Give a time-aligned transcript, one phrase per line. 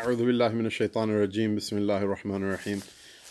[0.00, 1.56] أعوذ بالله من الشيطان الرجيم.
[1.56, 2.80] بسم الله الرحمن الرحيم.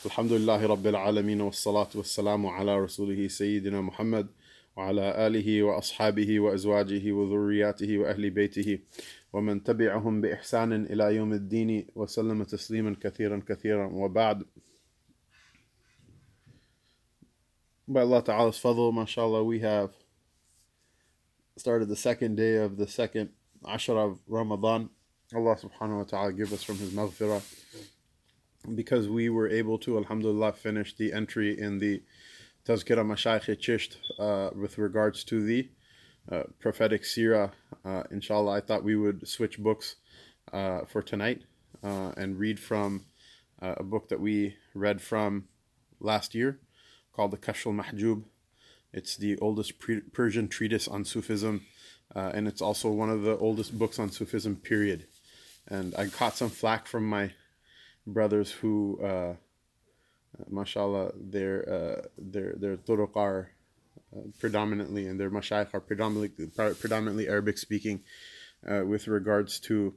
[0.05, 4.27] الحمد لله رب العالمين والصلاة والسلام على رسوله سيدنا محمد
[4.77, 8.79] وعلى آله وأصحابه وأزواجه وذرياته وأهل بيته
[9.33, 13.85] ومن تبعهم بإحسان إلى يوم الدين وسلم تسليما كثيرا كثيرا.
[13.87, 14.45] وبعد
[17.87, 19.89] By Allah Ta'ala's fadl, mashallah, we have
[21.57, 23.29] started the second day of the second
[23.65, 24.91] Ashra of Ramadan.
[25.35, 27.43] Allah subhanahu wa ta'ala give us from His maghfirah.
[28.73, 32.01] Because we were able to, alhamdulillah, finish the entry in the
[32.65, 35.69] Tazkira Mashayikh Chisht uh, with regards to the
[36.31, 37.51] uh, prophetic seerah.
[37.85, 39.97] Uh, inshallah, I thought we would switch books
[40.51, 41.43] uh, for tonight
[41.83, 43.05] uh, and read from
[43.61, 45.45] uh, a book that we read from
[45.99, 46.59] last year
[47.13, 48.23] called the Kashf Mahjub.
[48.91, 51.65] It's the oldest pre- Persian treatise on Sufism,
[52.15, 55.05] and it's also one of the oldest books on Sufism, period.
[55.69, 57.31] And I caught some flack from my
[58.07, 59.35] brothers who, uh,
[60.49, 63.51] mashallah, their, uh, their, their turuq are
[64.15, 68.01] uh, predominantly, and their mashayikh are predominantly, predominantly Arabic speaking
[68.67, 69.93] uh, with regards to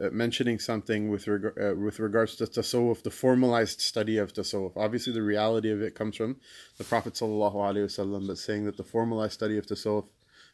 [0.00, 4.76] uh, mentioning something with reg- uh, with regards to tasawwuf, the formalized study of tasawwuf.
[4.76, 6.36] Obviously, the reality of it comes from
[6.76, 10.06] the Prophet wasallam, but saying that the formalized study of tasawwuf,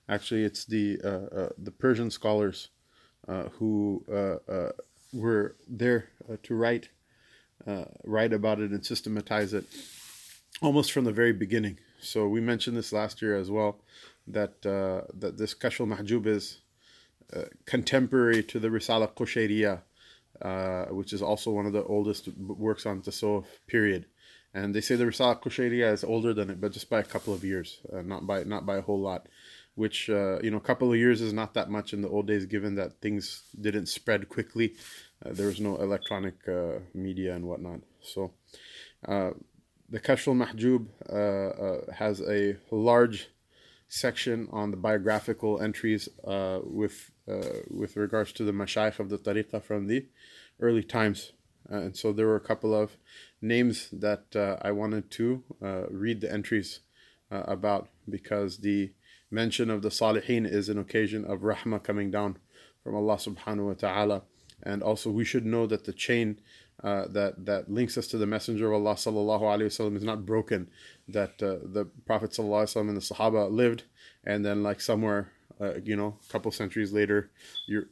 [0.08, 2.68] actually, it's the uh, uh, the Persian scholars
[3.58, 4.72] who uh, uh,
[5.12, 6.88] were there uh, to write
[7.66, 9.64] uh, write about it and systematize it
[10.60, 11.78] almost from the very beginning.
[12.00, 13.80] So we mentioned this last year as well
[14.26, 16.58] that uh, that this Kashf Mahjub is
[17.34, 19.82] uh, contemporary to the Risala Qushayriya,
[20.42, 24.06] uh, which is also one of the oldest works on Tasawwuf, period.
[24.52, 27.34] And they say the Risala Qushayriya is older than it, but just by a couple
[27.34, 29.26] of years, uh, not by not by a whole lot.
[29.76, 32.28] Which uh, you know, a couple of years is not that much in the old
[32.28, 34.74] days, given that things didn't spread quickly.
[35.24, 37.80] Uh, there was no electronic uh, media and whatnot.
[38.00, 38.32] So,
[39.08, 39.30] uh,
[39.88, 43.28] the Kashf al-Mahjub uh, uh, has a large
[43.88, 46.08] section on the biographical entries
[46.62, 47.10] with
[47.70, 50.06] with regards to the mashayikh of the tariqah from the
[50.60, 51.32] early times.
[51.68, 52.96] And so there were a couple of
[53.40, 54.24] names that
[54.62, 55.42] I wanted to
[55.90, 56.80] read the entries
[57.30, 58.92] about because the
[59.34, 62.38] mention of the salihin is an occasion of rahmah coming down
[62.82, 64.22] from Allah subhanahu wa ta'ala.
[64.62, 66.40] And also we should know that the chain
[66.82, 70.26] uh, that that links us to the Messenger of Allah sallallahu alaihi wasallam is not
[70.26, 70.68] broken.
[71.08, 73.84] That uh, the Prophet sallallahu alaihi wasallam and the Sahaba lived,
[74.24, 77.30] and then like somewhere, uh, you know, a couple centuries later,
[77.66, 77.84] your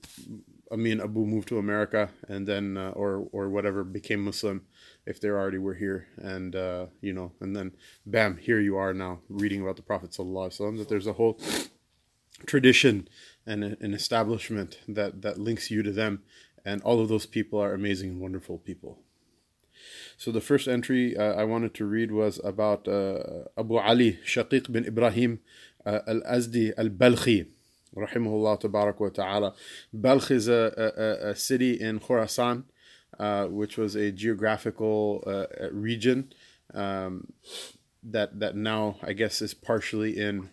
[0.71, 4.63] Amin Abu moved to America, and then uh, or or whatever became Muslim,
[5.07, 7.73] if they already were here, and uh, you know, and then
[8.07, 10.79] bam, here you are now reading about the Prophet sallallahu.
[10.79, 11.39] That there's a whole
[12.47, 13.09] tradition
[13.47, 16.23] and an establishment that that links you to them
[16.65, 18.99] and all of those people are amazing and wonderful people.
[20.17, 24.71] So the first entry uh, I wanted to read was about uh, Abu Ali Shaqiq
[24.71, 25.41] bin Ibrahim
[25.85, 27.49] uh, al-Azdi al-Balkhi,
[27.97, 29.55] rahimahullah tabarak wa ta'ala.
[29.93, 32.65] Balkh is a, a, a city in Khorasan,
[33.19, 36.33] uh, which was a geographical uh, region
[36.75, 37.33] um,
[38.03, 40.51] that that now I guess is partially in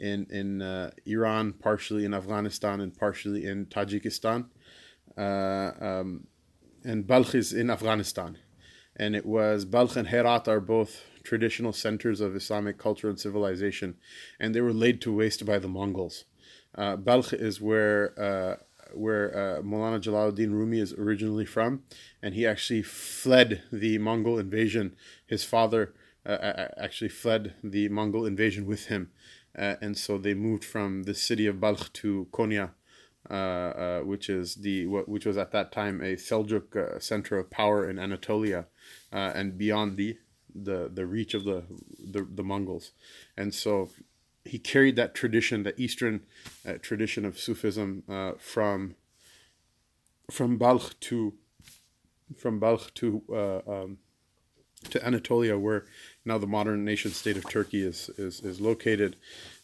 [0.00, 4.46] in in uh, Iran, partially in Afghanistan, and partially in Tajikistan
[5.16, 6.26] uh, um,
[6.84, 8.38] and Balkh is in Afghanistan.
[8.96, 13.96] And it was Balkh and Herat are both traditional centers of Islamic culture and civilization,
[14.38, 16.24] and they were laid to waste by the Mongols.
[16.74, 18.58] Uh, Balkh is where
[18.94, 21.82] where uh, Jalaluddin Rumi is originally from,
[22.22, 24.96] and he actually fled the Mongol invasion.
[25.26, 25.94] His father
[26.24, 29.10] uh, actually fled the Mongol invasion with him,
[29.58, 32.70] uh, and so they moved from the city of Balkh to Konya,
[33.28, 37.50] uh, uh, which is the which was at that time a Seljuk uh, center of
[37.50, 38.66] power in Anatolia,
[39.12, 40.18] uh, and beyond the
[40.54, 41.64] the the reach of the
[41.98, 42.92] the, the Mongols,
[43.36, 43.90] and so
[44.44, 46.22] he carried that tradition, the Eastern
[46.66, 48.96] uh, tradition of Sufism, uh, from
[50.30, 51.34] from Balkh to
[52.36, 53.98] from Balkh to uh, um,
[54.90, 55.84] to Anatolia, where
[56.24, 59.16] now the modern nation state of Turkey is is, is located.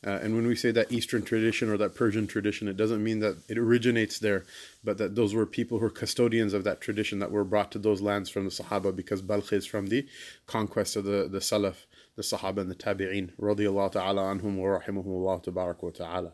[0.06, 3.18] Uh, and when we say that Eastern tradition or that Persian tradition, it doesn't mean
[3.18, 4.44] that it originates there,
[4.84, 7.80] but that those were people who were custodians of that tradition that were brought to
[7.80, 10.06] those lands from the Sahaba, because Balkh is from the
[10.46, 11.86] conquest of the, the Salaf,
[12.18, 16.32] the Sahaba and the Tabi'een, radiyallahu ta'ala anhum wa rahimahumullah tabarak wa ta'ala.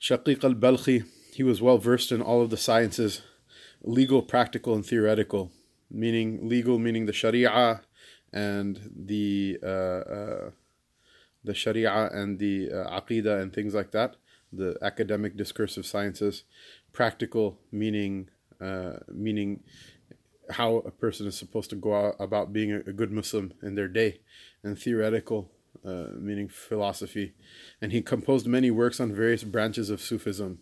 [0.00, 3.22] Shaqiq al-Balkhi, he was well versed in all of the sciences,
[3.82, 5.52] legal, practical, and theoretical.
[5.88, 7.82] Meaning legal, meaning the Sharia
[8.32, 10.50] and the uh, uh,
[11.44, 14.16] the Sharia and the uh, Aqidah and things like that.
[14.52, 16.44] the academic discursive sciences,
[16.92, 18.28] practical meaning
[18.60, 19.60] uh, meaning
[20.50, 24.20] how a person is supposed to go about being a, good Muslim in their day,
[24.62, 25.50] and theoretical
[25.84, 27.34] uh, meaning philosophy,
[27.80, 30.58] and he composed many works on various branches of Sufism.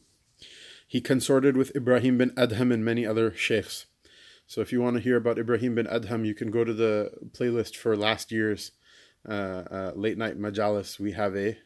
[0.87, 3.87] He consorted with Ibrahim bin Adham and many other sheikhs.
[4.47, 7.11] So if you want to hear about Ibrahim bin Adham, you can go to the
[7.33, 8.73] playlist for last year's
[9.29, 11.01] uh, uh, late night majalis.
[11.01, 11.57] We have a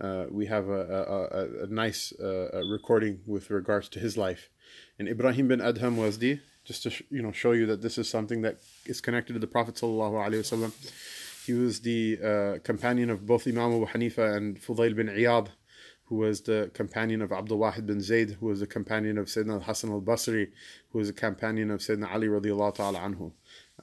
[0.00, 4.50] uh, we have a, a, a, a nice uh, recording with regards to his life.
[4.98, 8.08] And Ibrahim bin Adham was the just to you know show you that this is
[8.08, 10.72] something that is connected to the Prophet sallallahu alaihi wasallam.
[11.46, 15.48] He was the uh, companion of both Imam Abu Hanifa and Fudail bin Iyad
[16.06, 19.62] who was the companion of Abdul Wahid bin Zayd, who was the companion of Sayyidina
[19.62, 20.50] Hassan al Basri,
[20.90, 23.32] who was a companion of Sayyidina Ali radiallahu ta'ala anhu.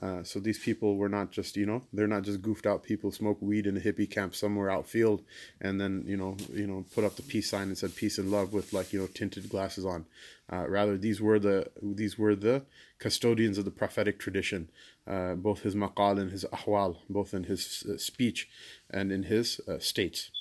[0.02, 3.12] Uh, so these people were not just, you know, they're not just goofed out people,
[3.12, 5.22] smoke weed in a hippie camp somewhere outfield,
[5.60, 8.28] and then, you know, you know, put up the peace sign and said peace and
[8.28, 10.04] love with like, you know, tinted glasses on.
[10.52, 12.64] Uh, rather, these were the these were the
[12.98, 14.68] custodians of the prophetic tradition,
[15.06, 18.48] uh, both his maqal and his ahwal, both in his uh, speech
[18.90, 20.32] and in his uh, states.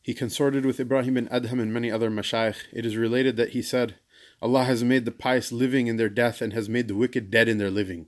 [0.00, 2.62] He consorted with Ibrahim bin Adham and many other mashayikh.
[2.72, 3.96] It is related that he said,
[4.40, 7.48] Allah has made the pious living in their death and has made the wicked dead
[7.48, 8.06] in their living.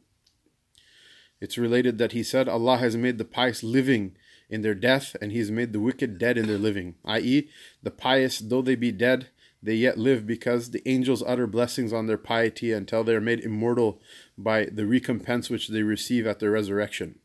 [1.40, 4.16] It's related that he said, Allah has made the pious living
[4.48, 6.94] in their death and he has made the wicked dead in their living.
[7.04, 7.48] I.e.,
[7.82, 9.28] the pious, though they be dead,
[9.62, 13.40] they yet live because the angels utter blessings on their piety until they are made
[13.40, 14.00] immortal
[14.38, 17.18] by the recompense which they receive at their resurrection.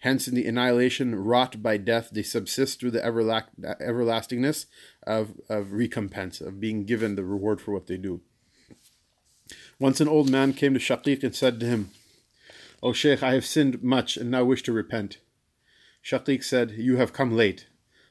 [0.00, 4.66] Hence, in the annihilation wrought by death, they subsist through the everlastingness
[5.06, 8.20] of, of recompense, of being given the reward for what they do.
[9.78, 11.90] Once an old man came to Shaqiq and said to him,
[12.82, 15.18] O Shaykh, I have sinned much and now wish to repent.
[16.02, 17.66] Shaqiq said, You have come late.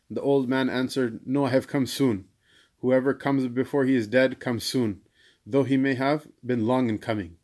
[0.09, 2.25] The old man answered, No, I have come soon.
[2.81, 5.01] Whoever comes before he is dead comes soon,
[5.45, 7.37] though he may have been long in coming.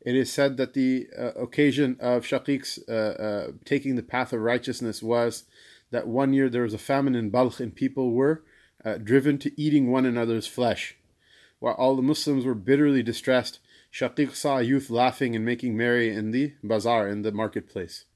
[0.00, 4.40] It is said that the uh, occasion of Shaqiq's uh, uh, taking the path of
[4.40, 5.44] righteousness was
[5.90, 8.42] that one year there was a famine in Balkh and people were
[8.84, 10.96] uh, driven to eating one another's flesh.
[11.62, 13.60] While all the Muslims were bitterly distressed,
[13.92, 18.06] Shaqiq saw a youth laughing and making merry in the bazaar, in the marketplace.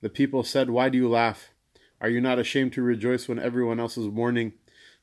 [0.00, 1.50] The people said, Why do you laugh?
[2.00, 4.54] Are you not ashamed to rejoice when everyone else is mourning?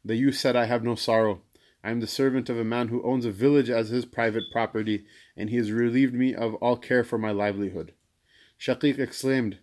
[0.04, 1.44] The youth said, I have no sorrow.
[1.82, 5.06] I am the servant of a man who owns a village as his private property,
[5.38, 7.94] and he has relieved me of all care for my livelihood.
[8.60, 9.60] Shaqiq exclaimed,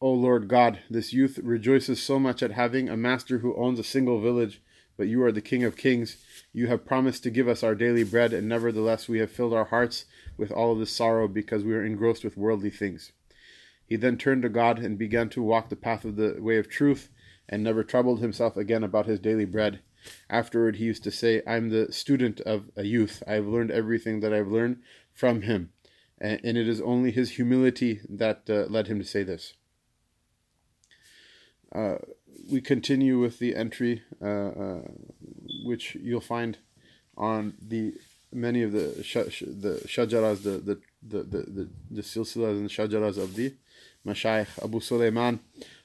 [0.00, 3.84] O Lord God, this youth rejoices so much at having a master who owns a
[3.84, 4.62] single village,
[4.96, 6.16] but you are the King of kings.
[6.52, 9.66] You have promised to give us our daily bread, and nevertheless we have filled our
[9.66, 10.04] hearts
[10.36, 13.12] with all of this sorrow because we are engrossed with worldly things.
[13.86, 16.68] He then turned to God and began to walk the path of the way of
[16.68, 17.08] truth,
[17.48, 19.80] and never troubled himself again about his daily bread.
[20.30, 23.22] Afterward, he used to say, I'm the student of a youth.
[23.26, 24.78] I have learned everything that I've learned
[25.12, 25.70] from him.
[26.18, 29.54] And, and it is only his humility that uh, led him to say this.
[31.74, 31.96] Uh,
[32.50, 34.80] we continue with the entry, uh, uh
[35.64, 36.58] which you'll find
[37.16, 37.94] on the
[38.32, 43.18] many of the sh- the shajaras, the the the the the, the silsilas and shajaras
[43.18, 43.54] of the
[44.06, 45.40] Mashayikh Abu Sulaiman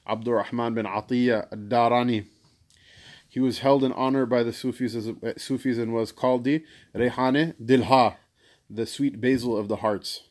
[0.06, 2.26] Abdul Rahman bin Atiyah Darani
[3.28, 6.64] he was held in honor by the Sufis, as, uh, Sufis and was called the
[6.94, 8.16] Rehane Dilha,
[8.70, 10.22] the sweet basil of the hearts.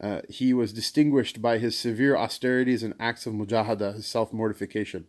[0.00, 5.08] Uh, he was distinguished by his severe austerities and acts of mujahada, his self mortification.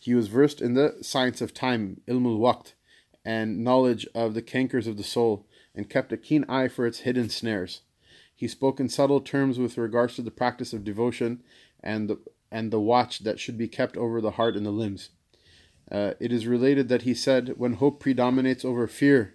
[0.00, 2.72] He was versed in the science of time, ilmul waqt,
[3.22, 7.00] and knowledge of the cankers of the soul, and kept a keen eye for its
[7.00, 7.82] hidden snares.
[8.34, 11.42] He spoke in subtle terms with regards to the practice of devotion
[11.80, 12.18] and the,
[12.50, 15.10] and the watch that should be kept over the heart and the limbs.
[15.92, 19.34] Uh, it is related that he said, When hope predominates over fear,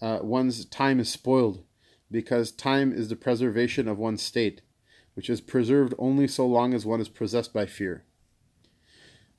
[0.00, 1.64] uh, one's time is spoiled,
[2.12, 4.60] because time is the preservation of one's state,
[5.14, 8.04] which is preserved only so long as one is possessed by fear.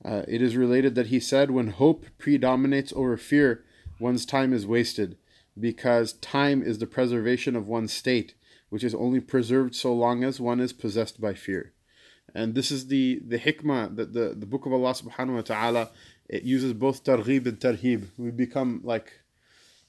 [0.04, 3.64] Uh, it is related that he said, When hope predominates over fear,
[3.98, 5.16] one's time is wasted,
[5.58, 8.34] because time is the preservation of one's state,
[8.68, 11.72] which is only preserved so long as one is possessed by fear.
[12.34, 15.90] And this is the, the hikmah that the, the book of Allah subhanahu wa ta'ala
[16.28, 18.06] it uses both targhib and tarhib.
[18.16, 19.20] We become like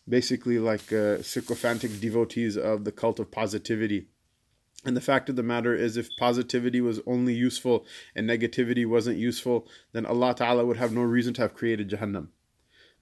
[0.08, 4.08] basically like uh, sycophantic devotees of the cult of positivity.
[4.86, 9.18] And the fact of the matter is, if positivity was only useful and negativity wasn't
[9.18, 12.28] useful, then Allah Ta'ala would have no reason to have created Jahannam.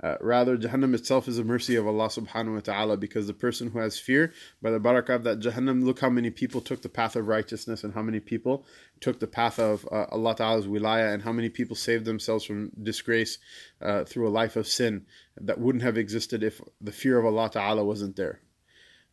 [0.04, 3.70] Uh, rather, Jahannam itself is a mercy of Allah subhanahu wa ta'ala because the person
[3.70, 6.90] who has fear, by the barakah of that Jahannam, look how many people took the
[6.90, 8.66] path of righteousness and how many people
[9.00, 12.72] took the path of uh, Allah ta'ala's wilaya and how many people saved themselves from
[12.82, 13.38] disgrace
[13.82, 15.06] uh, through a life of sin
[15.40, 18.42] that wouldn't have existed if the fear of Allah ta'ala wasn't there.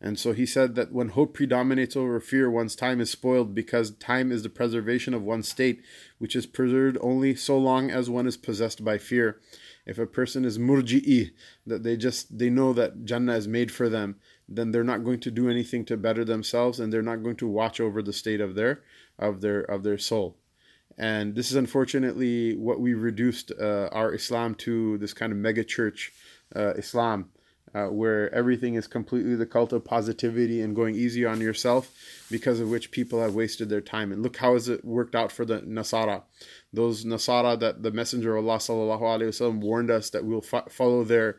[0.03, 3.91] And so he said that when hope predominates over fear, one's time is spoiled because
[3.91, 5.83] time is the preservation of one's state,
[6.17, 9.39] which is preserved only so long as one is possessed by fear.
[9.85, 11.31] If a person is murji'i,
[11.67, 14.15] that they just they know that Jannah is made for them,
[14.49, 17.47] then they're not going to do anything to better themselves and they're not going to
[17.47, 18.81] watch over the state of their
[19.19, 20.35] of their of their soul.
[20.97, 25.63] And this is unfortunately what we reduced uh, our Islam to this kind of mega
[25.63, 26.11] church
[26.55, 27.29] uh, Islam
[27.73, 31.93] uh, where everything is completely the cult of positivity and going easy on yourself,
[32.29, 34.11] because of which people have wasted their time.
[34.11, 36.23] And look how has it worked out for the Nasara,
[36.73, 40.67] those Nasara that the Messenger of Allah sallallahu alaihi wasallam warned us that we'll fo-
[40.69, 41.37] follow their.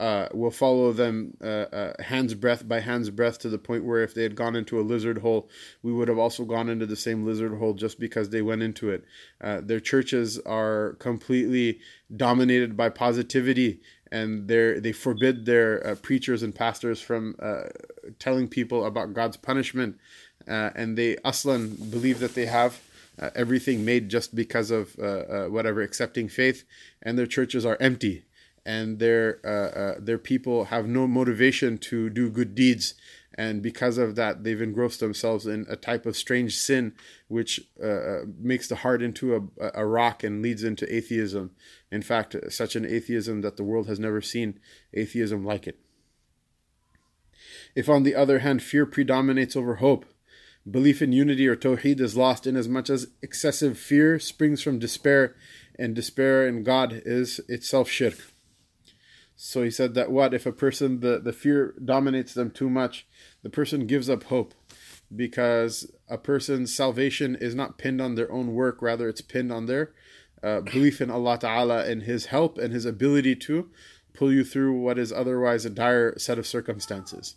[0.00, 4.02] Uh, will follow them uh, uh, hands breadth by hands breadth to the point where
[4.02, 5.48] if they had gone into a lizard hole,
[5.84, 8.90] we would have also gone into the same lizard hole just because they went into
[8.90, 9.04] it.
[9.40, 11.78] Uh, their churches are completely
[12.16, 13.80] dominated by positivity
[14.10, 17.64] and they they forbid their uh, preachers and pastors from uh,
[18.18, 19.98] telling people about God's punishment,
[20.48, 22.80] uh, and they aslan believe that they have
[23.20, 26.64] uh, everything made just because of uh, uh, whatever accepting faith,
[27.02, 28.24] and their churches are empty,
[28.66, 29.38] and their
[30.00, 32.94] their people have no motivation to do good deeds
[33.36, 36.92] and because of that they've engrossed themselves in a type of strange sin
[37.28, 41.50] which uh, uh, makes the heart into a, a rock and leads into atheism.
[41.90, 44.60] In fact such an atheism that the world has never seen
[44.92, 45.78] atheism like it.
[47.74, 50.06] If on the other hand fear predominates over hope
[50.68, 54.78] belief in unity or tawheed is lost inasmuch as much as excessive fear springs from
[54.78, 55.34] despair
[55.78, 58.14] and despair in god is itself shirk.
[59.36, 63.06] So he said that what if a person the, the fear dominates them too much,
[63.44, 64.54] the person gives up hope
[65.14, 69.66] because a person's salvation is not pinned on their own work, rather it's pinned on
[69.66, 69.92] their
[70.42, 73.70] uh, belief in Allah Ta'ala and His help and His ability to
[74.14, 77.36] pull you through what is otherwise a dire set of circumstances.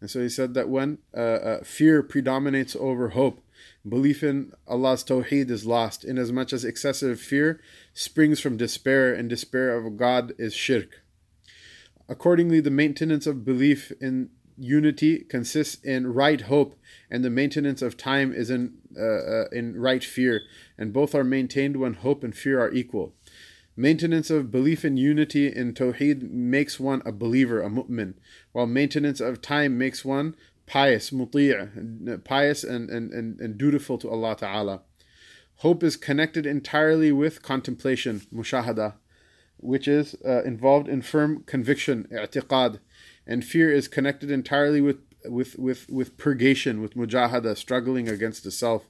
[0.00, 3.40] And so he said that when uh, uh, fear predominates over hope,
[3.88, 7.60] belief in Allah's Tawheed is lost, inasmuch as excessive fear
[7.94, 11.02] springs from despair, and despair of God is shirk.
[12.08, 16.78] Accordingly, the maintenance of belief in unity consists in right hope,
[17.10, 20.42] and the maintenance of time is in uh, uh, in right fear,
[20.76, 23.14] and both are maintained when hope and fear are equal.
[23.76, 28.14] Maintenance of belief in unity in Tawheed makes one a believer, a mu'min,
[28.52, 30.34] while maintenance of time makes one
[30.66, 31.54] pious, muti',
[32.24, 34.82] pious and, and, and, and dutiful to Allah Ta'ala.
[35.56, 38.94] Hope is connected entirely with contemplation, mushahada,
[39.56, 42.80] which is uh, involved in firm conviction, i'tiqad,
[43.26, 48.50] and fear is connected entirely with with with with purgation, with mujahada, struggling against the
[48.50, 48.88] self,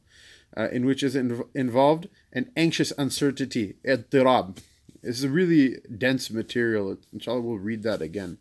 [0.56, 4.58] uh, in which is inv- involved an anxious uncertainty, idtirab.
[5.02, 6.96] This is a really dense material.
[7.12, 8.38] Inshallah, we'll read that again.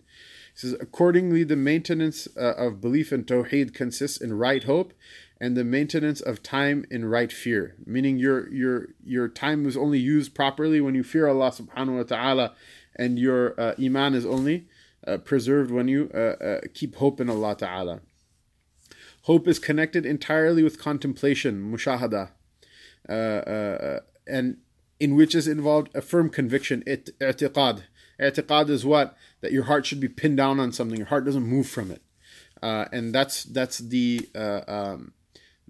[0.53, 4.93] It says, accordingly, the maintenance uh, of belief in Tawheed consists in right hope
[5.39, 9.97] and the maintenance of time in right fear, meaning your your your time is only
[9.97, 12.53] used properly when you fear Allah subhanahu wa ta'ala
[12.95, 14.67] and your uh, iman is only
[15.07, 18.01] uh, preserved when you uh, uh keep hope in Allah ta'ala.
[19.23, 22.31] Hope is connected entirely with contemplation, mushahada,
[23.07, 24.57] uh, and
[24.99, 27.83] in which is involved a firm conviction, i'tiqad.
[28.19, 29.15] I'tiqad is what?
[29.41, 32.01] That your heart should be pinned down on something, your heart doesn't move from it.
[32.61, 35.13] and that's that's the um,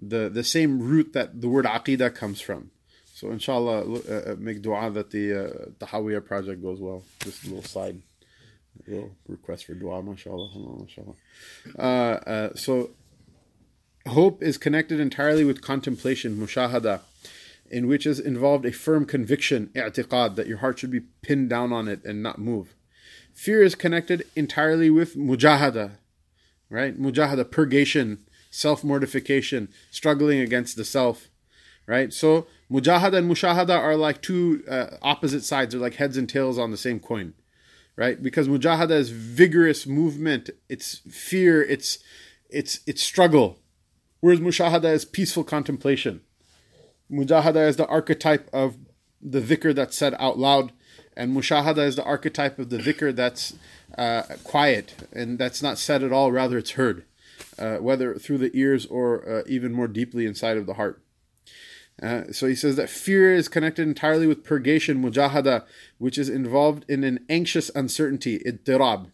[0.02, 2.70] the the same root that the word aqidah comes from.
[3.14, 5.48] So inshallah, uh make dua that the uh,
[5.78, 7.04] Tahawiyah project goes well.
[7.20, 8.02] Just a little side,
[8.86, 10.50] little request for dua, mashallah,
[10.80, 11.14] mashallah.
[11.78, 12.90] Uh, uh, so
[14.08, 17.00] hope is connected entirely with contemplation, mushahada,
[17.70, 21.72] in which is involved a firm conviction, i'tiqad, that your heart should be pinned down
[21.72, 22.74] on it and not move.
[23.32, 25.92] Fear is connected entirely with mujahada,
[26.68, 27.00] right?
[27.00, 28.18] Mujahada, purgation,
[28.50, 31.28] self mortification, struggling against the self,
[31.86, 32.12] right?
[32.12, 36.58] So mujahada and mushahada are like two uh, opposite sides, they're like heads and tails
[36.58, 37.32] on the same coin,
[37.96, 38.22] right?
[38.22, 41.98] Because mujahada is vigorous movement, it's fear, it's
[42.50, 43.58] it's it's struggle,
[44.20, 46.20] whereas mushahada is peaceful contemplation.
[47.10, 48.76] Mujahada is the archetype of
[49.20, 50.72] the dhikr that's said out loud,
[51.16, 53.54] and mushahada is the archetype of the dhikr that's
[53.98, 57.04] uh, quiet and that's not said at all, rather it's heard
[57.58, 61.00] uh, whether through the ears or uh, even more deeply inside of the heart.
[62.00, 65.64] Uh, so he says that fear is connected entirely with purgation, mujahada,
[65.98, 69.10] which is involved in an anxious uncertainty, ittirab.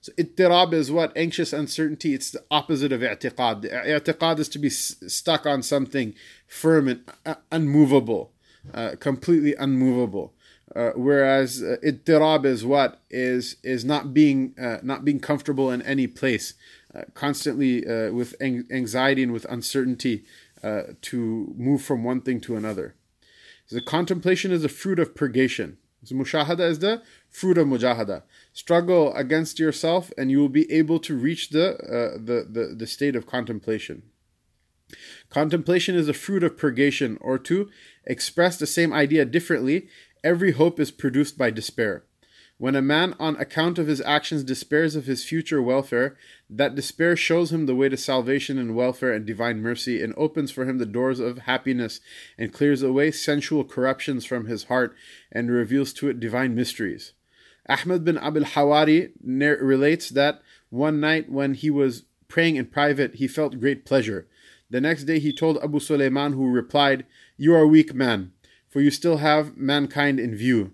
[0.00, 1.16] So ittirab is what?
[1.16, 2.14] Anxious uncertainty.
[2.14, 3.72] It's the opposite of i'tiqad.
[3.72, 6.14] I'tiqad is to be s- stuck on something
[6.46, 8.32] firm and uh, unmovable,
[8.72, 10.32] uh, completely unmovable.
[10.74, 15.80] Uh, whereas uh, ittirab is what is is not being uh, not being comfortable in
[15.82, 16.54] any place,
[16.94, 20.24] uh, constantly uh, with anxiety and with uncertainty
[20.66, 22.94] uh, to move from one thing to another.
[23.70, 25.78] The contemplation is the fruit of purgation.
[26.04, 28.22] So mushahada is the fruit of mujahada.
[28.52, 31.76] Struggle against yourself, and you will be able to reach the
[32.28, 34.02] the, the the state of contemplation.
[35.30, 37.68] Contemplation is the fruit of purgation, or to
[38.04, 39.88] express the same idea differently
[40.26, 42.02] Every hope is produced by despair.
[42.58, 46.16] When a man, on account of his actions, despairs of his future welfare,
[46.48, 50.50] that despair shows him the way to salvation and welfare and divine mercy, and opens
[50.50, 52.00] for him the doors of happiness,
[52.38, 54.96] and clears away sensual corruptions from his heart,
[55.30, 57.12] and reveals to it divine mysteries.
[57.68, 63.28] Ahmed bin Abil Hawari relates that one night when he was praying in private, he
[63.28, 64.26] felt great pleasure.
[64.70, 67.04] The next day he told Abu Sulaiman, who replied,
[67.36, 68.32] You are weak man
[68.76, 70.70] for you still have mankind in view,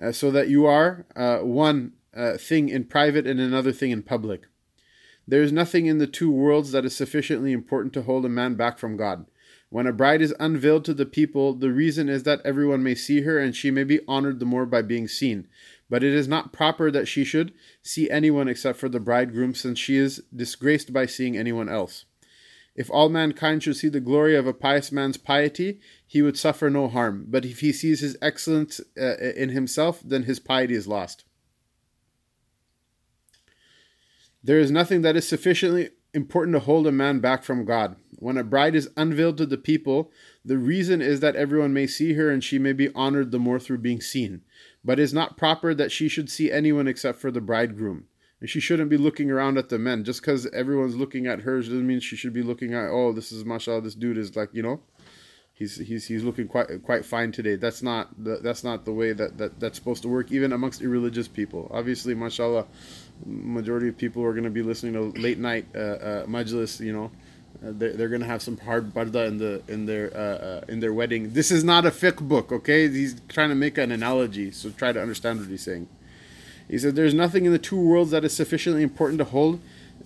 [0.00, 4.02] uh, so that you are uh, one uh, thing in private and another thing in
[4.02, 4.46] public.
[5.26, 8.54] There is nothing in the two worlds that is sufficiently important to hold a man
[8.54, 9.26] back from God.
[9.70, 13.22] When a bride is unveiled to the people, the reason is that everyone may see
[13.22, 15.48] her and she may be honored the more by being seen.
[15.88, 19.78] But it is not proper that she should see anyone except for the bridegroom, since
[19.78, 22.04] she is disgraced by seeing anyone else.
[22.74, 26.70] If all mankind should see the glory of a pious man's piety, he would suffer
[26.70, 27.26] no harm.
[27.28, 31.24] But if he sees his excellence uh, in himself, then his piety is lost.
[34.42, 37.96] There is nothing that is sufficiently important to hold a man back from God.
[38.18, 40.10] When a bride is unveiled to the people,
[40.44, 43.58] the reason is that everyone may see her and she may be honored the more
[43.58, 44.42] through being seen.
[44.84, 48.06] But it is not proper that she should see anyone except for the bridegroom.
[48.42, 50.02] And she shouldn't be looking around at the men.
[50.02, 53.30] Just because everyone's looking at her doesn't mean she should be looking at, oh, this
[53.30, 54.80] is mashallah, this dude is like, you know,
[55.54, 57.54] he's he's he's looking quite quite fine today.
[57.54, 60.82] That's not the, that's not the way that, that that's supposed to work, even amongst
[60.82, 61.70] irreligious people.
[61.70, 62.66] Obviously, mashallah,
[63.24, 66.92] majority of people are going to be listening to late night uh, uh, majlis, you
[66.92, 67.12] know.
[67.64, 70.80] Uh, they're, they're gonna have some hard barda in the in their uh, uh, in
[70.80, 71.32] their wedding.
[71.32, 72.88] This is not a fiqh book, okay?
[72.88, 75.86] He's trying to make an analogy, so try to understand what he's saying.
[76.68, 79.60] He said, There's nothing in the two worlds that is sufficiently important to hold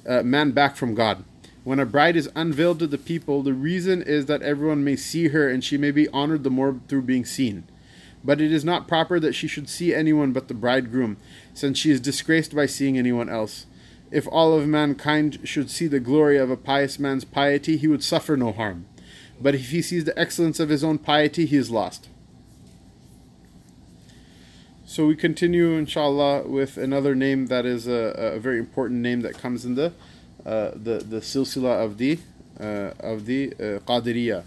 [0.06, 1.24] uh, man back from God.
[1.64, 5.28] When a bride is unveiled to the people, the reason is that everyone may see
[5.28, 7.64] her and she may be honored the more through being seen.
[8.22, 11.16] But it is not proper that she should see anyone but the bridegroom,
[11.54, 13.66] since she is disgraced by seeing anyone else.
[14.12, 18.04] If all of mankind should see the glory of a pious man's piety, he would
[18.04, 18.86] suffer no harm.
[19.40, 22.08] But if he sees the excellence of his own piety, he is lost.
[24.96, 29.36] So we continue, inshallah, with another name that is a, a very important name that
[29.36, 29.92] comes in the
[30.46, 32.18] uh, the the silsila of the
[32.58, 34.42] uh, of the uh, Qadiriyah.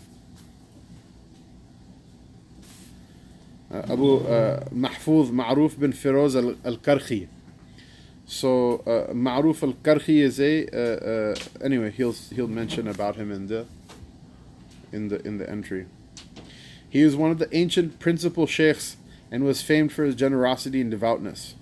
[3.71, 6.35] Uh, Abu uh, Mahfuz Ma'ruf bin Firoz
[6.65, 7.27] al-Karkhi.
[8.25, 13.45] So uh, Ma'ruf al-Karkhi is a uh, uh, anyway he'll he'll mention about him in
[13.45, 13.67] the
[14.91, 15.85] in the in the entry.
[16.89, 18.97] He is one of the ancient principal sheikhs
[19.31, 21.55] and was famed for his generosity and devoutness.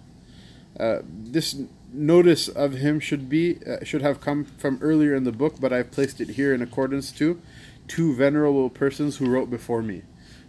[0.79, 1.55] Uh, this
[1.91, 5.73] notice of him should be uh, should have come from earlier in the book, but
[5.73, 7.41] I've placed it here in accordance to
[7.87, 10.03] two venerable persons who wrote before me.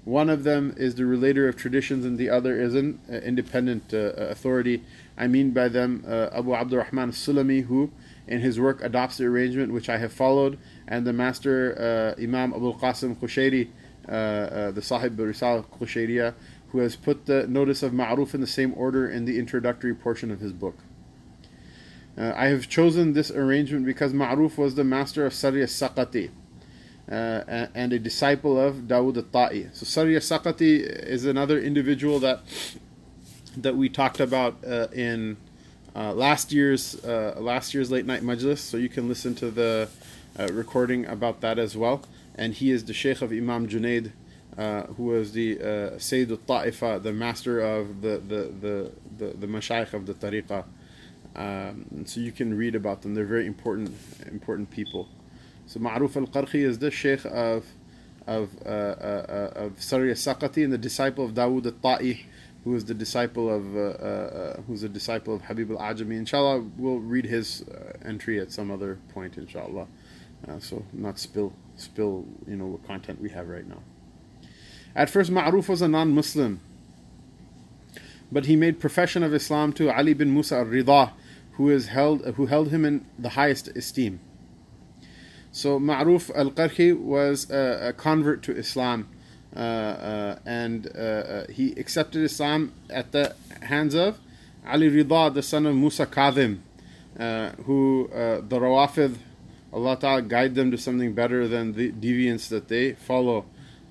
[0.04, 3.92] One of them is the relator of traditions, and the other is an uh, independent
[3.92, 4.82] uh, authority.
[5.16, 7.90] I mean by them uh, Abu Abdurrahman Sulami, who
[8.26, 12.52] in his work adopts the arrangement which I have followed, and the master uh, Imam
[12.52, 13.68] Abu Qasim Qushayri,
[14.74, 16.34] the Sahib Risal Qushayriya,
[16.70, 20.30] who has put the notice of Ma'ruf in the same order in the introductory portion
[20.30, 20.76] of his book.
[22.16, 26.30] Uh, I have chosen this arrangement because Ma'ruf was the master of Sari Saqati
[27.10, 29.74] uh, and a disciple of Dawood al-Ta'i.
[29.74, 32.40] So Sari Saqati is another individual that
[33.56, 35.36] that we talked about uh, in
[35.96, 38.58] uh, last year's uh, last year's late night majlis.
[38.58, 39.88] So you can listen to the
[40.38, 42.02] uh, recording about that as well.
[42.34, 44.12] And he is the Sheikh of Imam Junaid
[44.58, 49.46] uh, who was the uh, Sayyid al-Ta'ifa, the master of the, the, the, the, the
[49.46, 50.64] Mashaykh of the Tariqah.
[51.36, 53.14] Um, so you can read about them.
[53.14, 53.94] They're very important
[54.26, 55.08] important people.
[55.66, 57.66] So Ma'ruf al-Karkhi is the Sheikh of
[58.26, 62.24] of uh, uh, uh of Sari Saqati and the disciple of Dawood al-Ta'i,
[62.64, 66.16] who is the disciple of uh, uh, who's a disciple of Habib al-Ajami.
[66.16, 67.64] Inshallah, we'll read his
[68.04, 69.38] entry at some other point.
[69.38, 69.86] Inshallah,
[70.58, 73.82] so not spill spill you know what content we have right now.
[74.94, 76.60] At first, Ma'ruf was a non Muslim,
[78.32, 81.12] but he made profession of Islam to Ali bin Musa al Rida,
[81.88, 84.20] held, who held him in the highest esteem.
[85.52, 89.08] So, Ma'ruf al Karkhi was a, a, convert to Islam.
[89.56, 94.18] Uh, uh, and uh, uh he accepted Islam at the hands of
[94.66, 96.58] Ali Rida, the son of Musa Kadhim,
[97.18, 99.16] uh, who uh, the Rawafid,
[99.72, 103.46] Allah Ta'ala guide them to something better than the deviance that they follow.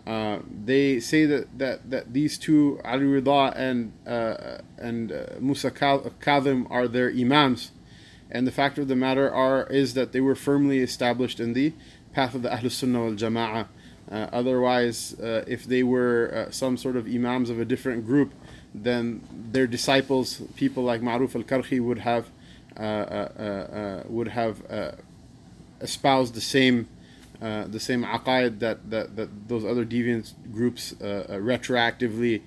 [0.08, 5.70] Uh, they say that, that, that these two, Ali Rida and, uh, and uh, Musa
[5.70, 7.72] Kadhim, are their imams.
[8.32, 11.74] And the fact of the matter are is that they were firmly established in the
[12.13, 13.67] path of the Ahlus Sunnah wal Jama'ah.
[14.10, 18.32] Uh, otherwise, if they were some sort of imams of a different group,
[18.74, 22.30] then their disciples, people like Ma'ruf al-Karkhi, would have
[22.80, 24.62] uh, uh, uh, would have
[25.82, 26.88] espoused the same
[27.41, 32.41] Uh, the same aqaid that, that, that those other deviant groups uh, uh, retroactively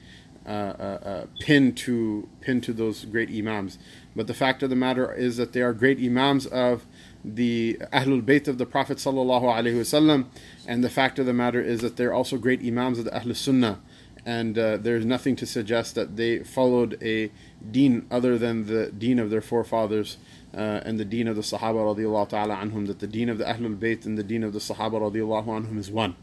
[1.38, 3.78] pin to pin to those great imams.
[4.16, 6.86] But the fact of the matter is that they are great imams of
[7.24, 10.26] the Ahlul Bayt of the Prophet sallallahu alaihi wasallam,
[10.66, 13.36] and the fact of the matter is that they're also great imams of the Ahlul
[13.36, 13.78] Sunnah
[14.26, 17.30] and uh, there's nothing to suggest that they followed a
[17.70, 20.18] deen other than the deen of their forefathers
[20.54, 23.44] uh, and the deen of the Sahaba radiallahu ta'ala anhum, that the deen of the
[23.44, 26.16] Ahlul Bayt and the deen of the Sahaba radiallahu anhum is one.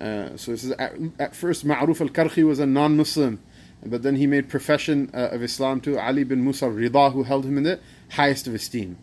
[0.00, 3.40] Uh, so this is at, at first Ma'ruf al-Karkhi was a non-Muslim,
[3.86, 7.44] but then he made profession uh, of Islam to Ali bin Musa Rida, who held
[7.44, 8.98] him in the highest of esteem.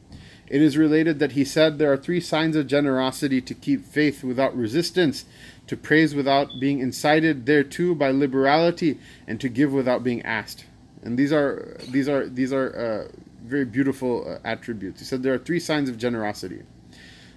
[0.48, 4.22] It is related that he said there are three signs of generosity to keep faith
[4.22, 5.24] without resistance
[5.72, 10.66] to praise without being incited thereto by liberality, and to give without being asked.
[11.02, 13.12] And these are these are these are uh,
[13.44, 15.00] very beautiful uh, attributes.
[15.00, 16.64] He said there are three signs of generosity.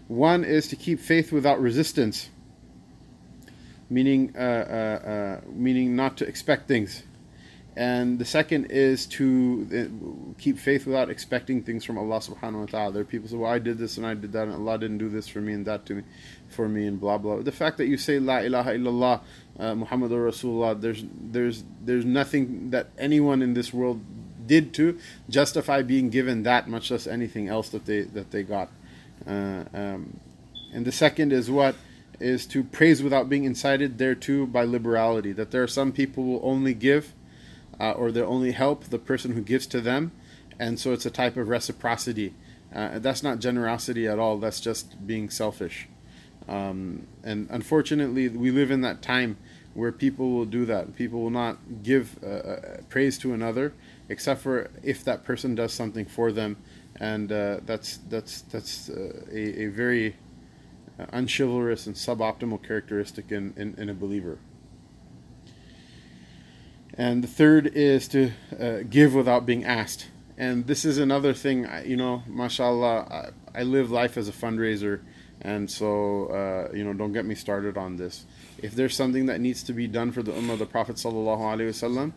[0.09, 2.29] One is to keep faith without resistance,
[3.89, 7.03] meaning uh, uh, uh meaning not to expect things
[7.77, 12.67] and the second is to uh, keep faith without expecting things from Allah subhanahu wa
[12.67, 12.93] ta'ala.
[12.93, 14.99] There are people say, Well, I did this and I did that, and Allah didn't
[14.99, 16.03] do this for me and that to me
[16.49, 17.43] for me and blah blah.
[17.43, 19.21] The fact that you say La ilaha illallah
[19.59, 24.01] uh, Muhammadur Rasulullah, there's there's there's nothing that anyone in this world
[24.47, 28.71] did to justify being given that, much less anything else that they that they got.
[29.27, 30.21] Uh, um,
[30.73, 31.77] and the second is what
[32.21, 35.33] is to praise without being incited thereto by liberality.
[35.33, 37.13] That there are some people who will only give
[37.81, 40.13] uh, or they only help the person who gives to them,
[40.59, 42.35] and so it's a type of reciprocity.
[42.75, 44.39] Uh, that's not generosity at all.
[44.39, 45.89] That's just being selfish.
[46.49, 49.37] Um, and unfortunately, we live in that time
[49.75, 50.95] where people will do that.
[50.97, 53.73] People will not give uh, uh praise to another,
[54.09, 56.57] except for if that person does something for them,
[56.97, 60.17] and uh, that's that's that's uh, a, a very
[61.13, 64.39] unchivalrous and suboptimal characteristic in, in, in a believer.
[66.97, 70.07] And the third is to uh, give without being asked.
[70.39, 75.01] And this is another thing, you know, mashallah, I, I live life as a fundraiser.
[75.41, 78.25] And so, uh, you know, don't get me started on this.
[78.59, 81.69] If there's something that needs to be done for the Ummah the Prophet Sallallahu Alaihi
[81.69, 82.13] Wasallam,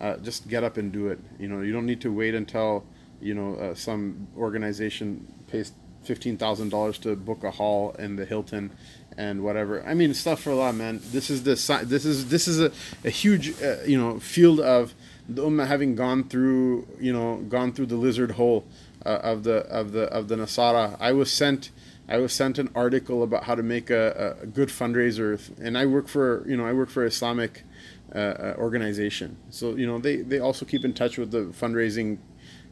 [0.00, 1.18] uh, just get up and do it.
[1.38, 2.84] You know, you don't need to wait until,
[3.20, 5.72] you know, uh, some organization pays
[6.06, 8.70] $15,000 to book a hall in the Hilton
[9.16, 9.84] and whatever.
[9.84, 11.00] I mean, stuff for a lot, man.
[11.10, 11.50] This is the
[11.84, 12.70] this is this is a,
[13.04, 14.94] a huge uh, you know field of
[15.28, 18.64] the ummah having gone through you know gone through the lizard hole
[19.04, 20.96] uh, of the of the of the Nasara.
[21.00, 21.70] I was sent
[22.08, 25.84] I was sent an article about how to make a, a good fundraiser, and I
[25.84, 27.64] work for you know I work for Islamic
[28.14, 29.36] uh, uh organization.
[29.50, 32.18] So you know they they also keep in touch with the fundraising.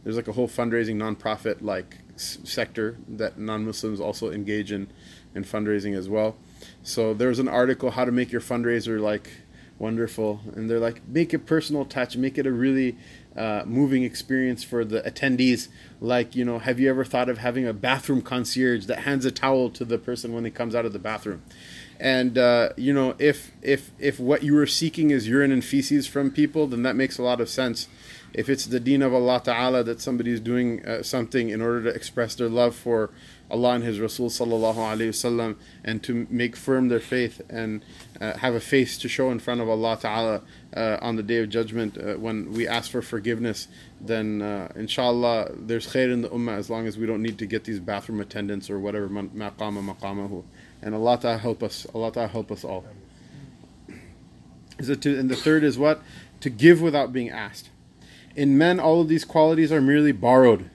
[0.05, 4.89] There's like a whole fundraising nonprofit like sector that non-Muslims also engage in
[5.35, 6.37] in fundraising as well.
[6.83, 9.31] So there's an article how to make your fundraiser like
[9.79, 12.97] wonderful, and they're like make it personal touch, make it a really
[13.37, 15.69] uh, moving experience for the attendees.
[16.01, 19.31] Like you know, have you ever thought of having a bathroom concierge that hands a
[19.31, 21.43] towel to the person when he comes out of the bathroom?
[21.99, 26.07] And uh, you know, if if if what you are seeking is urine and feces
[26.07, 27.89] from people, then that makes a lot of sense.
[28.35, 31.85] If it's the deen of Allah Ta'ala that somebody is doing uh, something in order
[31.85, 33.11] to express their love for
[33.51, 37.83] Allah and His Rasul sallallahu alaihi wasallam, and to make firm their faith and
[38.21, 40.43] uh, have a face to show in front of Allah Taala
[40.77, 43.69] uh, on the Day of Judgment uh, when we ask for forgiveness.
[44.01, 47.47] Then, uh, inshallah, there's khair in the ummah as long as we don't need to
[47.47, 50.45] get these bathroom attendants or whatever maqama maqamahu.
[50.87, 51.85] And Allah Taala help us.
[51.93, 52.85] Allah Taala help us all.
[54.79, 56.01] Is it to, and the third is what
[56.39, 57.71] to give without being asked.
[58.37, 60.71] In men, all of these qualities are merely borrowed,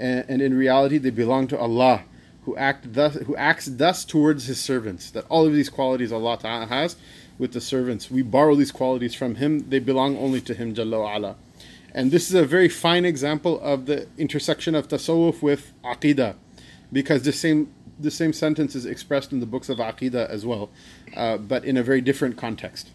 [0.00, 2.02] and, and in reality, they belong to Allah
[2.44, 6.36] who act thus who acts thus towards his servants that all of these qualities Allah
[6.38, 6.96] Ta'ala has
[7.38, 8.10] with the servants.
[8.10, 11.34] We borrow these qualities from Him, they belong only to Him, Jalla wa'ala.
[11.94, 16.34] And this is a very fine example of the intersection of tasawwuf with aqidah,
[16.92, 20.70] because the same the same sentence is expressed in the books of aqidah as well,
[21.16, 22.90] uh, but in a very different context.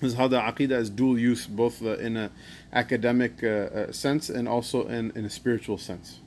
[0.00, 2.30] This is how the aqidah is dual use, both uh, in an
[2.72, 6.20] academic uh, uh, sense and also in, in a spiritual sense.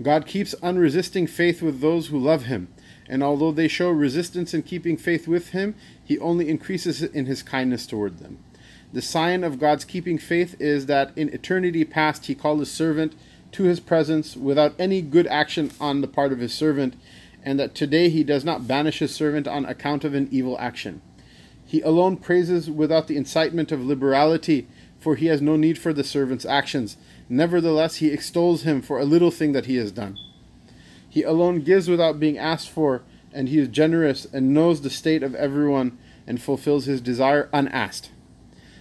[0.00, 2.68] God keeps unresisting faith with those who love Him,
[3.08, 5.74] and although they show resistance in keeping faith with Him,
[6.04, 8.38] He only increases in His kindness toward them.
[8.92, 13.14] The sign of God's keeping faith is that in eternity past He called His servant
[13.52, 16.94] to His presence without any good action on the part of His servant,
[17.42, 21.02] and that today He does not banish His servant on account of an evil action.
[21.64, 24.66] He alone praises without the incitement of liberality,
[24.98, 26.96] for He has no need for the servant's actions
[27.28, 30.18] Nevertheless, he extols him for a little thing that he has done.
[31.08, 35.22] He alone gives without being asked for, and he is generous and knows the state
[35.22, 38.10] of everyone and fulfills his desire unasked.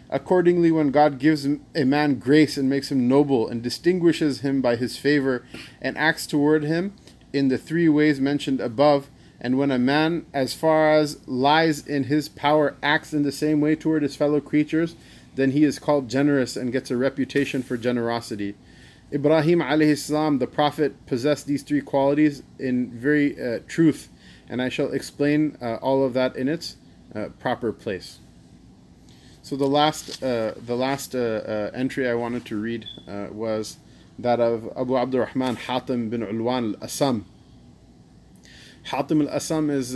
[0.09, 4.77] Accordingly, when God gives a man grace and makes him noble and distinguishes him by
[4.77, 5.45] his favor
[5.81, 6.93] and acts toward him
[7.33, 12.05] in the three ways mentioned above, and when a man, as far as lies in
[12.05, 14.95] his power, acts in the same way toward his fellow creatures,
[15.35, 18.55] then he is called generous and gets a reputation for generosity.
[19.13, 24.09] Ibrahim alayhi salam, the Prophet, possessed these three qualities in very uh, truth,
[24.49, 26.77] and I shall explain uh, all of that in its
[27.13, 28.19] uh, proper place.
[29.47, 32.85] So the last, uh, the last uh, uh, entry I wanted to read
[33.31, 33.77] was
[34.19, 37.23] that of Abu Abdurrahman Hatim bin Ulwan al-Asam.
[38.87, 39.93] Hatim al-Asam is,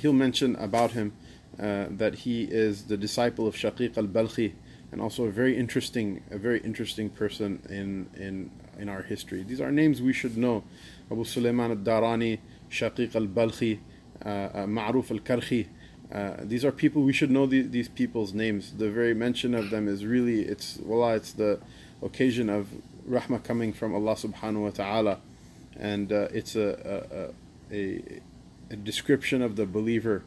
[0.00, 1.12] he'll mention about him
[1.58, 4.54] that he is the disciple of Shaqiq al-Balkhi,
[4.90, 9.42] and also a very interesting, a very interesting person in in in our history.
[9.42, 10.64] These are names we should know:
[11.10, 12.38] Abu Sulaiman al-Darani,
[12.70, 13.78] Shaqiq al-Balkhi,
[14.24, 15.66] uh, uh, Ma'ruf al-Karkhi.
[16.11, 18.73] Uh, these are people we should know the, these people's names.
[18.73, 21.59] The very mention of them is really it's wallah, it's the
[22.01, 22.67] occasion of
[23.09, 25.19] rahmah coming from Allah subhanahu wa ta'ala,
[25.77, 27.31] and uh, it's a
[27.71, 28.21] a, a
[28.71, 30.23] a description of the believer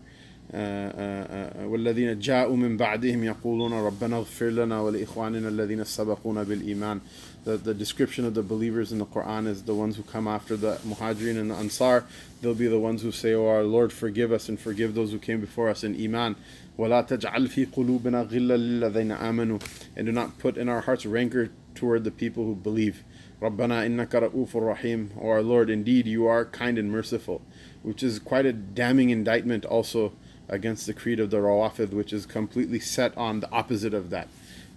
[0.52, 7.00] والذين جاءوا من بعدهم يقولون ربنا اغفر لنا ولإخواننا الذين سبقونا بالإيمان
[7.49, 10.55] the, the description of the believers in the Quran is the ones who come after
[10.55, 12.05] the Muhajirin and the Ansar.
[12.41, 15.17] They'll be the ones who say, Oh, our Lord, forgive us and forgive those who
[15.17, 16.35] came before us in Iman.
[16.77, 17.05] And
[20.05, 23.03] do not put in our hearts rancor toward the people who believe.
[23.41, 25.11] Rabbana innaka ra'ufur rahim.
[25.19, 27.41] O our Lord, indeed you are kind and merciful.
[27.81, 30.13] Which is quite a damning indictment also
[30.47, 34.27] against the creed of the Rawafid, which is completely set on the opposite of that.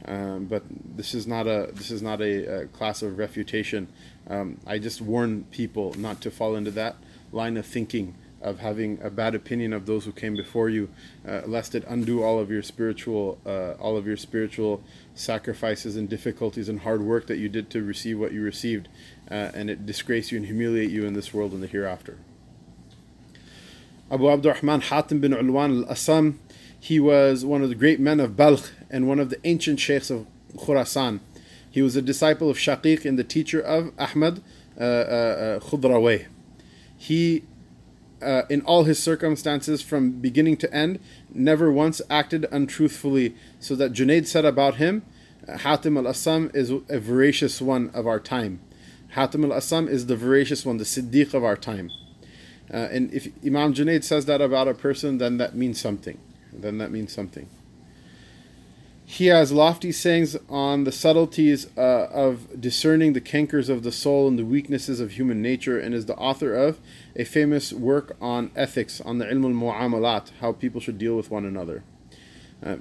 [0.05, 3.89] Um, but this is not a this is not a, a class of refutation.
[4.29, 6.97] Um, I just warn people not to fall into that
[7.33, 10.89] line of thinking of having a bad opinion of those who came before you,
[11.27, 14.83] uh, lest it undo all of your spiritual uh, all of your spiritual
[15.15, 18.89] sacrifices and difficulties and hard work that you did to receive what you received,
[19.31, 22.19] uh, and it disgrace you and humiliate you in this world and the hereafter.
[24.11, 26.37] Abu Abdurrahman Hatim bin Ulwan al-Asam,
[26.79, 30.11] he was one of the great men of Balkh and one of the ancient sheikhs
[30.11, 30.27] of
[30.57, 31.21] Khurasan.
[31.71, 34.43] He was a disciple of Shaqiq and the teacher of Ahmad
[34.79, 36.19] uh, uh, uh
[36.97, 37.43] He,
[38.21, 41.01] uh, in all his circumstances from beginning to end,
[41.33, 45.03] never once acted untruthfully, so that Junaid said about him,
[45.49, 48.61] Hatim al-Asam is a veracious one of our time.
[49.15, 51.91] Hatim al-Asam is the veracious one, the Siddiq of our time.
[52.73, 56.19] Uh, and if Imam Junaid says that about a person, then that means something.
[56.53, 57.49] Then that means something.
[59.13, 64.27] He has lofty sayings on the subtleties uh, of discerning the cankers of the soul
[64.27, 66.81] and the weaknesses of human nature, and is the author of
[67.15, 71.31] a famous work on ethics, on the ilm al mu'amalat, how people should deal with
[71.31, 71.85] one another.
[72.65, 72.77] Uh,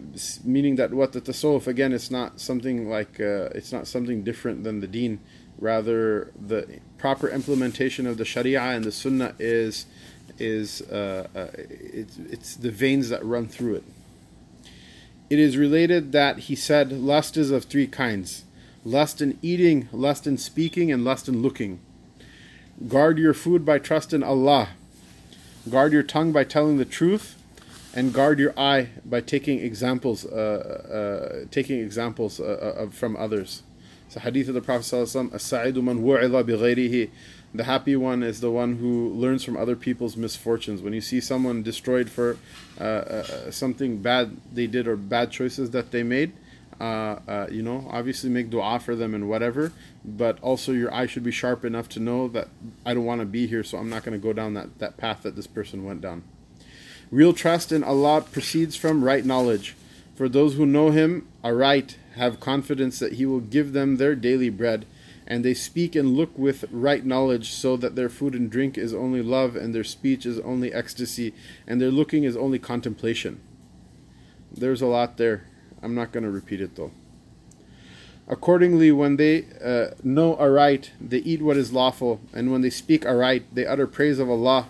[0.45, 4.63] meaning that what the tasawwuf again, it's not something like uh, it's not something different
[4.63, 5.19] than the deen.
[5.59, 9.85] Rather, the proper implementation of the Sharia and the Sunnah is
[10.39, 13.83] is uh, uh, it's, it's the veins that run through it.
[15.31, 18.43] It is related that he said, "Lust is of three kinds:
[18.83, 21.79] lust in eating, lust in speaking, and lust in looking.
[22.89, 24.71] Guard your food by trust in Allah.
[25.69, 27.37] Guard your tongue by telling the truth."
[27.93, 33.63] and guard your eye by taking examples, uh, uh, taking examples uh, uh from others.
[34.07, 37.09] So, hadith of the Prophet ﷺ, man bi
[37.53, 40.81] The happy one is the one who learns from other people's misfortunes.
[40.81, 42.37] When you see someone destroyed for
[42.79, 46.31] uh, uh, something bad they did or bad choices that they made,
[46.79, 49.71] uh, uh, you know, obviously make dua for them and whatever,
[50.03, 52.47] but also your eye should be sharp enough to know that
[52.85, 54.97] I don't want to be here, so I'm not going to go down that, that
[54.97, 56.23] path that this person went down.
[57.11, 59.75] Real trust in Allah proceeds from right knowledge.
[60.15, 64.49] For those who know Him aright have confidence that He will give them their daily
[64.49, 64.85] bread,
[65.31, 68.93] and they speak and look with right knowledge, so that their food and drink is
[68.93, 71.33] only love, and their speech is only ecstasy,
[71.65, 73.39] and their looking is only contemplation.
[74.51, 75.47] There's a lot there.
[75.81, 76.91] I'm not going to repeat it though.
[78.27, 83.05] Accordingly, when they uh, know aright, they eat what is lawful, and when they speak
[83.05, 84.67] aright, they utter praise of Allah,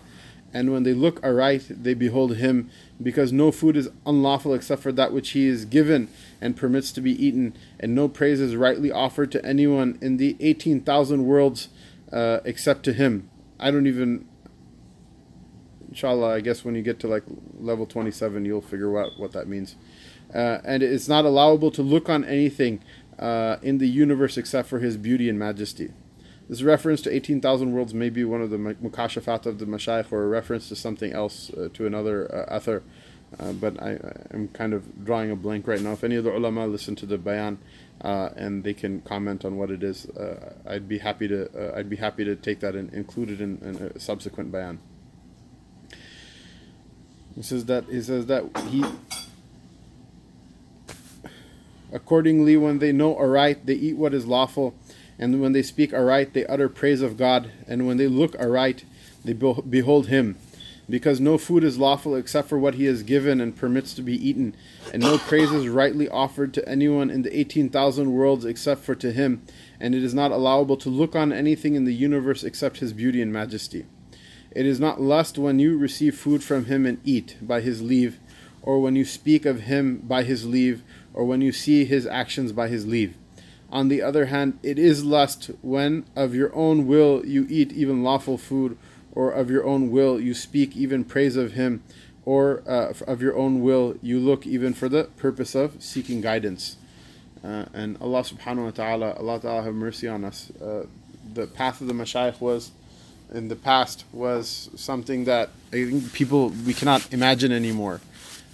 [0.53, 2.69] and when they look aright, they behold Him,
[3.01, 6.09] because no food is unlawful except for that which He is given
[6.39, 10.35] and permits to be eaten, and no praise is rightly offered to anyone in the
[10.39, 11.69] 18,000 worlds
[12.11, 13.29] uh, except to Him.
[13.59, 14.27] I don't even.
[15.89, 17.23] Inshallah, I guess when you get to like
[17.59, 19.75] level 27, you'll figure out what that means.
[20.33, 22.81] Uh, and it's not allowable to look on anything
[23.19, 25.91] uh, in the universe except for his beauty and majesty.
[26.49, 30.23] This reference to 18,000 worlds may be one of the mukashafat of the mashayikh or
[30.23, 32.84] a reference to something else, uh, to another uh, author.
[33.39, 33.97] Uh, but I,
[34.34, 35.93] am kind of drawing a blank right now.
[35.93, 37.60] If any of the ulama listen to the bayan
[38.01, 41.49] uh, and they can comment on what it is, uh, I'd be happy to.
[41.56, 44.80] Uh, I'd be happy to take that and include it in, in a subsequent bayan.
[47.36, 48.84] He says that he says that he
[51.93, 54.73] Accordingly, when they know aright, they eat what is lawful,
[55.21, 58.84] and when they speak aright, they utter praise of God, and when they look aright,
[59.23, 60.38] they behold Him.
[60.89, 64.15] Because no food is lawful except for what He has given and permits to be
[64.27, 64.55] eaten,
[64.91, 69.13] and no praise is rightly offered to anyone in the 18,000 worlds except for to
[69.13, 69.43] Him,
[69.79, 73.21] and it is not allowable to look on anything in the universe except His beauty
[73.21, 73.86] and majesty.
[74.51, 78.19] It is not lust when you receive food from Him and eat by His leave,
[78.62, 82.51] or when you speak of Him by His leave, or when you see his actions
[82.51, 83.15] by his leave.
[83.71, 88.03] On the other hand, it is lust when of your own will you eat even
[88.03, 88.77] lawful food,
[89.13, 91.81] or of your own will you speak even praise of him,
[92.25, 96.75] or uh, of your own will you look even for the purpose of seeking guidance.
[97.43, 100.51] Uh, and Allah subhanahu wa ta'ala, Allah ta'ala have mercy on us.
[100.62, 100.86] Uh,
[101.34, 102.71] the path of the mashayikh was,
[103.34, 108.01] in the past, was something that I think people, we cannot imagine anymore.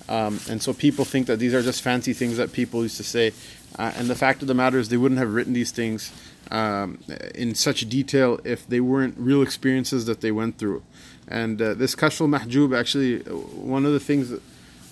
[0.08, 3.03] Um, and so people think that these are just fancy things that people used to
[3.03, 3.34] say.
[3.77, 6.12] Uh, and the fact of the matter is, they wouldn't have written these things
[6.51, 6.99] um,
[7.36, 10.84] in such detail if they weren't real experiences that they went through.
[11.27, 14.41] And uh, this Kashf Mahjub, actually, one of the things that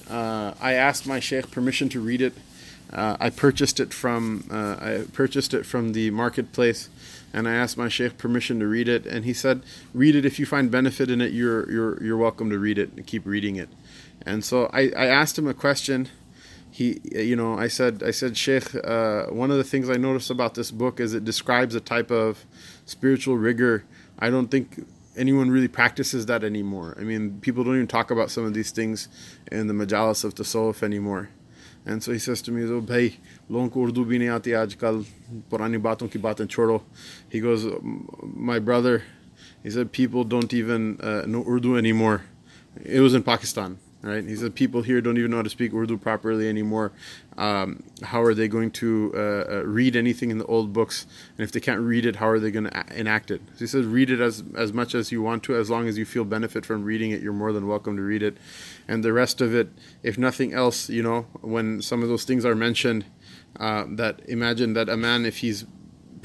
[0.09, 2.33] uh, I asked my sheikh permission to read it.
[2.93, 6.89] Uh, I purchased it from uh, I purchased it from the marketplace,
[7.33, 10.37] and I asked my sheikh permission to read it, and he said, "Read it if
[10.37, 11.31] you find benefit in it.
[11.33, 13.69] You're you're you're welcome to read it and keep reading it."
[14.25, 16.09] And so I, I asked him a question
[16.74, 20.30] He, you know, I said, I said, Sheikh, uh, one of the things I noticed
[20.30, 22.46] about this book is it describes a type of
[22.86, 23.84] spiritual rigor.
[24.18, 26.96] I don't think anyone really practices that anymore.
[26.98, 29.08] I mean, people don't even talk about some of these things
[29.50, 31.30] in the majalis of tasawwuf anymore.
[31.86, 33.18] And so he says to me, oh, bhai,
[33.50, 35.04] लोगों को उर्दू भी नहीं आती आजकल
[35.50, 36.80] पुरानी बातों की बातें छोड़ो
[37.30, 37.64] he goes
[38.22, 39.02] my brother
[39.62, 42.22] he said people don't even uh, know urdu anymore
[42.84, 44.23] it was in pakistan right?
[44.23, 46.91] He said people here don't even know how to speak Urdu properly anymore.
[47.37, 51.07] Um, how are they going to uh, uh, read anything in the old books?
[51.37, 53.41] And if they can't read it, how are they going to enact it?
[53.53, 55.97] So he says, read it as as much as you want to, as long as
[55.97, 57.21] you feel benefit from reading it.
[57.21, 58.37] You're more than welcome to read it,
[58.87, 59.69] and the rest of it,
[60.03, 63.05] if nothing else, you know, when some of those things are mentioned,
[63.59, 65.65] uh, that imagine that a man, if he's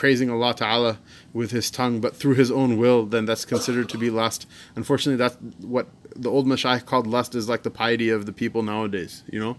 [0.01, 0.99] praising Allah Ta'ala
[1.35, 4.49] with his tongue, but through his own will, then that's considered to be lust.
[4.75, 8.63] Unfortunately, that's what the old Mashaykh called lust is like the piety of the people
[8.63, 9.59] nowadays, you know?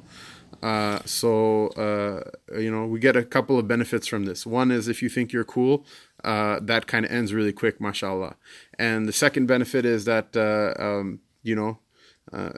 [0.63, 4.43] Uh, so, uh, you know, we get a couple of benefits from this.
[4.43, 5.85] One is if you think you're cool,
[6.23, 8.35] uh, that kind of ends really quick, mashallah.
[8.79, 11.77] And the second benefit is that, uh, um, you know,
[12.33, 12.53] uh,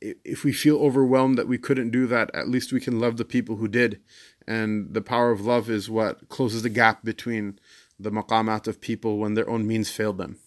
[0.00, 3.24] if we feel overwhelmed that we couldn't do that, at least we can love the
[3.26, 4.00] people who did
[4.46, 7.58] and the power of love is what closes the gap between
[7.98, 10.38] the maqamat of people when their own means fail them.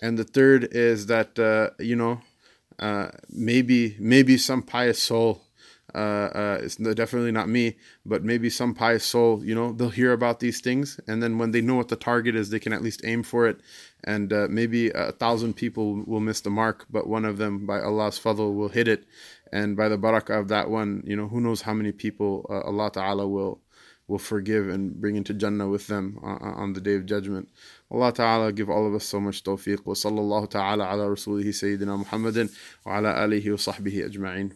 [0.00, 2.20] And the third is that uh, you know
[2.78, 5.42] uh, maybe maybe some pious soul.
[5.92, 7.76] Uh, uh it's definitely not me,
[8.06, 11.50] but maybe some pious soul, you know, they'll hear about these things, and then when
[11.50, 13.60] they know what the target is, they can at least aim for it.
[14.04, 17.80] And uh, maybe a thousand people will miss the mark, but one of them, by
[17.80, 19.04] Allah's fadl, will hit it,
[19.52, 22.60] and by the barakah of that one, you know, who knows how many people uh,
[22.60, 23.60] Allah Ta'ala will
[24.10, 26.26] will forgive and bring into Jannah with them uh,
[26.62, 27.48] on the day of judgment.
[27.92, 29.86] Allah Ta'ala give all of us so much tawfiq.
[29.86, 32.50] Wa sallallahu ta'ala ala rasulihi Sayyidina Muhammadin
[32.84, 34.52] wa ala alihi wa sahbihi ajma'in.